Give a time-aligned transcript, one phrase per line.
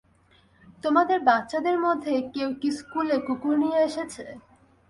[0.83, 4.25] তোমাদের বাচ্চাদের মধ্যে কেউ কি স্কুলে কুকুর নিয়ে এসেছে?